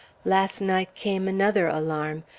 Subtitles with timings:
[0.25, 2.23] Last night came another alarm.